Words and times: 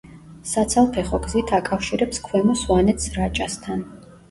საცალფეხო 0.51 1.19
გზით 1.25 1.53
აკავშირებს 1.59 2.23
ქვემო 2.31 2.57
სვანეთს 2.65 3.15
რაჭასთან. 3.21 3.89